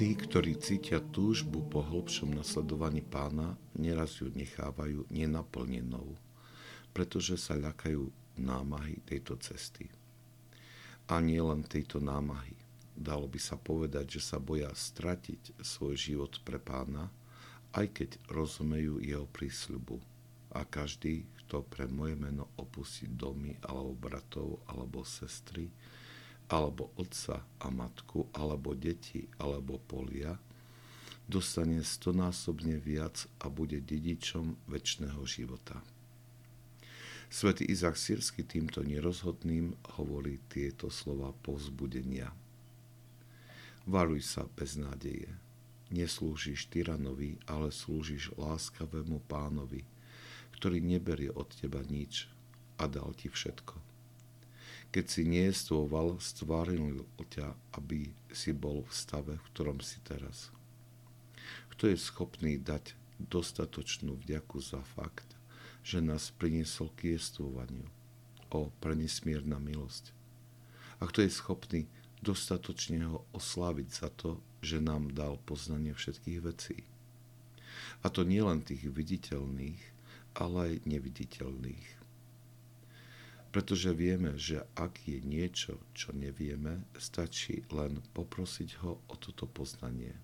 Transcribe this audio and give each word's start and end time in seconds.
ktorí 0.00 0.56
cítia 0.56 0.96
túžbu 0.96 1.60
po 1.68 1.84
hlbšom 1.84 2.32
nasledovaní 2.32 3.04
pána, 3.04 3.60
neraz 3.76 4.16
ju 4.16 4.32
nechávajú 4.32 5.04
nenaplnenou, 5.12 6.16
pretože 6.96 7.36
sa 7.36 7.52
ľakajú 7.52 8.08
námahy 8.40 8.96
tejto 9.04 9.36
cesty. 9.36 9.92
A 11.04 11.20
nie 11.20 11.36
len 11.36 11.60
tejto 11.68 12.00
námahy. 12.00 12.56
Dalo 12.96 13.28
by 13.28 13.36
sa 13.36 13.60
povedať, 13.60 14.16
že 14.16 14.24
sa 14.24 14.40
boja 14.40 14.72
stratiť 14.72 15.60
svoj 15.60 15.92
život 16.00 16.32
pre 16.48 16.56
pána, 16.56 17.12
aj 17.76 17.92
keď 17.92 18.10
rozumejú 18.32 19.04
jeho 19.04 19.28
prísľubu. 19.28 20.00
A 20.56 20.64
každý, 20.64 21.28
kto 21.44 21.60
pre 21.60 21.84
moje 21.92 22.16
meno 22.16 22.48
opustí 22.56 23.04
domy 23.04 23.52
alebo 23.68 23.92
bratov 24.00 24.64
alebo 24.64 25.04
sestry, 25.04 25.68
alebo 26.50 26.90
otca 26.98 27.46
a 27.62 27.66
matku, 27.70 28.26
alebo 28.34 28.74
deti, 28.74 29.30
alebo 29.38 29.78
polia, 29.78 30.34
dostane 31.30 31.78
stonásobne 31.86 32.74
viac 32.82 33.30
a 33.38 33.46
bude 33.46 33.78
dedičom 33.78 34.58
väčšného 34.66 35.22
života. 35.22 35.78
Svetý 37.30 37.70
Izak 37.70 37.94
Sírsky 37.94 38.42
týmto 38.42 38.82
nerozhodným 38.82 39.78
hovorí 39.94 40.42
tieto 40.50 40.90
slova 40.90 41.30
povzbudenia. 41.46 42.34
Varuj 43.86 44.26
sa 44.26 44.42
bez 44.58 44.74
nádeje. 44.74 45.30
Neslúžiš 45.94 46.66
tyranovi, 46.66 47.38
ale 47.46 47.70
slúžiš 47.70 48.34
láskavému 48.34 49.22
pánovi, 49.30 49.86
ktorý 50.58 50.82
neberie 50.82 51.30
od 51.30 51.46
teba 51.54 51.86
nič 51.86 52.26
a 52.82 52.90
dal 52.90 53.14
ti 53.14 53.30
všetko 53.30 53.89
keď 54.90 55.06
si 55.06 55.22
niestvoval, 55.22 56.18
stváril 56.18 57.06
ťa, 57.30 57.54
aby 57.78 58.10
si 58.34 58.50
bol 58.50 58.82
v 58.82 58.92
stave, 58.92 59.34
v 59.38 59.48
ktorom 59.54 59.78
si 59.78 60.02
teraz. 60.02 60.50
Kto 61.70 61.86
je 61.86 61.96
schopný 61.96 62.58
dať 62.58 62.98
dostatočnú 63.22 64.18
vďaku 64.18 64.58
za 64.58 64.82
fakt, 64.98 65.38
že 65.86 66.02
nás 66.02 66.34
priniesol 66.34 66.90
k 66.98 67.14
jestvovaniu? 67.14 67.86
O 68.50 68.74
prenesmierna 68.82 69.62
milosť. 69.62 70.10
A 70.98 71.06
kto 71.06 71.22
je 71.22 71.30
schopný 71.30 71.80
dostatočne 72.18 73.06
ho 73.06 73.22
osláviť 73.30 73.88
za 73.94 74.10
to, 74.10 74.42
že 74.58 74.82
nám 74.82 75.14
dal 75.14 75.38
poznanie 75.46 75.94
všetkých 75.94 76.40
vecí. 76.42 76.82
A 78.02 78.10
to 78.10 78.26
nielen 78.26 78.66
tých 78.66 78.90
viditeľných, 78.90 79.80
ale 80.34 80.74
aj 80.74 80.82
neviditeľných 80.82 82.00
pretože 83.50 83.90
vieme, 83.90 84.38
že 84.38 84.62
ak 84.78 85.10
je 85.10 85.18
niečo, 85.18 85.82
čo 85.90 86.14
nevieme, 86.14 86.86
stačí 86.94 87.66
len 87.74 87.98
poprosiť 88.14 88.70
ho 88.86 89.02
o 89.10 89.14
toto 89.18 89.50
poznanie. 89.50 90.14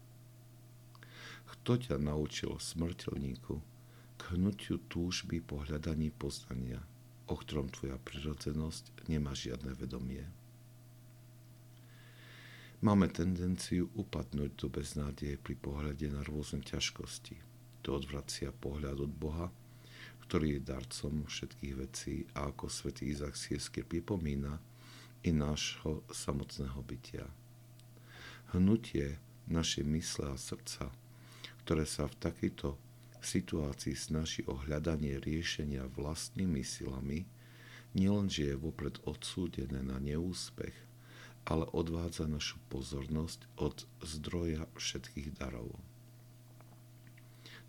Kto 1.47 1.79
ťa 1.79 1.99
naučil 1.99 2.55
smrteľníku 2.55 3.55
k 4.17 4.23
hnutiu 4.35 4.79
túžby 4.87 5.43
po 5.43 5.63
hľadaní 5.67 6.15
poznania, 6.15 6.79
o 7.27 7.35
ktorom 7.35 7.71
tvoja 7.75 7.99
prirodzenosť 7.99 9.11
nemá 9.11 9.35
žiadne 9.35 9.75
vedomie? 9.75 10.27
Máme 12.87 13.11
tendenciu 13.11 13.91
upadnúť 13.99 14.53
do 14.55 14.69
beznádeje 14.71 15.41
pri 15.43 15.59
pohľade 15.59 16.07
na 16.13 16.23
rôzne 16.23 16.63
ťažkosti. 16.63 17.35
To 17.83 17.99
odvracia 17.99 18.55
pohľad 18.55 19.03
od 19.03 19.11
Boha 19.11 19.51
ktorý 20.27 20.59
je 20.59 20.67
darcom 20.67 21.15
všetkých 21.23 21.75
vecí 21.79 22.27
a 22.35 22.51
ako 22.51 22.67
svätý 22.67 23.15
Izak 23.15 23.39
Siesky 23.39 23.87
pripomína 23.87 24.59
i 25.23 25.31
nášho 25.31 26.03
samotného 26.11 26.83
bytia. 26.83 27.27
Hnutie 28.51 29.23
našej 29.47 29.87
mysle 29.87 30.35
a 30.35 30.39
srdca, 30.39 30.91
ktoré 31.63 31.87
sa 31.87 32.11
v 32.11 32.19
takejto 32.19 32.75
situácii 33.23 33.95
snaží 33.95 34.43
o 34.47 34.59
hľadanie 34.59 35.19
riešenia 35.23 35.87
vlastnými 35.95 36.63
silami, 36.63 37.27
nielenže 37.95 38.51
je 38.51 38.57
vopred 38.59 38.99
odsúdené 39.07 39.83
na 39.83 39.99
neúspech, 40.03 40.75
ale 41.47 41.71
odvádza 41.71 42.27
našu 42.27 42.59
pozornosť 42.71 43.47
od 43.63 43.87
zdroja 44.03 44.67
všetkých 44.75 45.39
darov. 45.39 45.71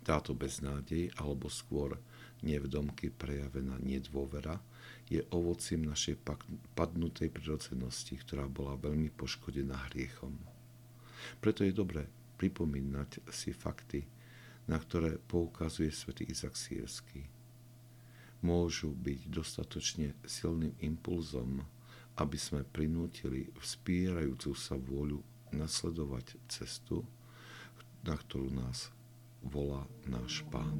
Táto 0.02 0.34
beznádej, 0.34 1.14
alebo 1.18 1.46
skôr 1.46 1.98
nevdomky 2.42 3.10
prejavená 3.10 3.78
nedôvera 3.82 4.60
je 5.08 5.24
ovocím 5.32 5.88
našej 5.88 6.20
padnutej 6.76 7.32
prirodzenosti, 7.32 8.20
ktorá 8.20 8.44
bola 8.46 8.76
veľmi 8.76 9.08
poškodená 9.16 9.88
hriechom. 9.90 10.36
Preto 11.40 11.64
je 11.64 11.72
dobré 11.72 12.06
pripomínať 12.38 13.24
si 13.32 13.50
fakty, 13.50 14.04
na 14.68 14.76
ktoré 14.76 15.16
poukazuje 15.16 15.88
svätý 15.90 16.28
Izak 16.28 16.54
Sírsky. 16.54 17.24
Môžu 18.44 18.94
byť 18.94 19.20
dostatočne 19.32 20.14
silným 20.22 20.76
impulzom, 20.84 21.64
aby 22.20 22.38
sme 22.38 22.62
prinútili 22.62 23.50
vzpierajúcu 23.58 24.52
sa 24.54 24.78
vôľu 24.78 25.18
nasledovať 25.50 26.38
cestu, 26.46 27.02
na 28.04 28.14
ktorú 28.14 28.52
nás 28.54 28.92
volá 29.42 29.86
náš 30.06 30.42
Pán. 30.50 30.74